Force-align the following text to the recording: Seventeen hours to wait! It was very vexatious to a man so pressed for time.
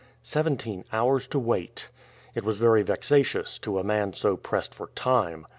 Seventeen 0.23 0.83
hours 0.91 1.27
to 1.27 1.37
wait! 1.37 1.91
It 2.33 2.43
was 2.43 2.57
very 2.57 2.81
vexatious 2.81 3.59
to 3.59 3.77
a 3.77 3.83
man 3.83 4.13
so 4.13 4.35
pressed 4.35 4.73
for 4.73 4.87
time. 4.95 5.45